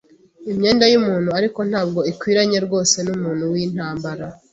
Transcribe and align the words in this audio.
imyenda 0.51 0.85
y'umuntu, 0.91 1.29
ariko 1.39 1.59
ntabwo 1.69 1.99
ikwiranye 2.11 2.57
rwose 2.65 2.95
numuntu 3.05 3.43
wintambara. 3.53 4.25